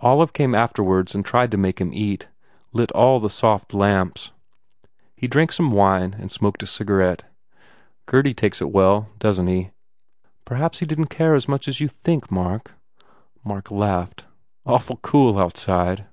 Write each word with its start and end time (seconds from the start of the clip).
Olive 0.00 0.32
came 0.32 0.52
afterwards 0.52 1.14
and 1.14 1.24
tried 1.24 1.52
to 1.52 1.56
make 1.56 1.80
him 1.80 1.94
eat, 1.94 2.26
lit 2.72 2.90
all 2.90 3.20
the 3.20 3.30
soft 3.30 3.72
lamps. 3.72 4.32
He 5.14 5.28
drank 5.28 5.52
some 5.52 5.70
wine 5.70 6.16
and 6.18 6.28
smoked 6.28 6.64
a 6.64 6.66
cigarette. 6.66 7.22
"Gurdy 8.06 8.34
takes 8.34 8.60
it 8.60 8.72
well, 8.72 9.08
doesn 9.20 9.46
t 9.46 9.54
he?" 9.54 9.70
"Perhaps 10.44 10.80
he 10.80 10.86
didn 10.86 11.06
t 11.06 11.14
care 11.16 11.36
as 11.36 11.46
much 11.46 11.68
as 11.68 11.78
you 11.78 11.86
think, 11.86 12.32
Mark." 12.32 12.74
Mark 13.44 13.70
laughed, 13.70 14.24
"Awful 14.66 14.96
cool 15.04 15.38
outside. 15.38 16.04